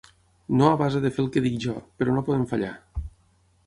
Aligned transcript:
No 0.61 0.69
a 0.69 0.77
base 0.81 1.03
de 1.05 1.11
fer 1.19 1.23
el 1.25 1.29
què 1.37 1.45
dic 1.49 1.61
jo, 1.69 1.77
però 2.01 2.19
no 2.19 2.27
podem 2.31 2.51
fallar. 2.57 2.77